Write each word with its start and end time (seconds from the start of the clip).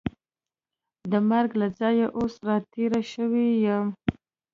د 1.11 1.13
مرګ 1.29 1.51
له 1.61 1.67
ځایه 1.79 2.07
اوس 2.17 2.33
را 2.47 2.57
تېره 2.71 3.01
شوې 3.13 3.47
یم. 3.65 3.87